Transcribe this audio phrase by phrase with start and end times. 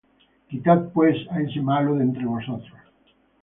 [0.49, 2.79] quitad pues á ese malo de entre vosotros.